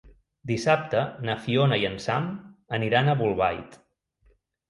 [0.51, 2.27] Dissabte na Fiona i en Sam
[2.79, 3.77] aniran a Bolbait.